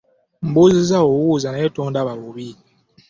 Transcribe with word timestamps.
Mbuuzizza 0.47 0.97
bubuuza 1.05 1.47
naye 1.49 1.67
tondaba 1.75 2.11
bubi. 2.21 2.49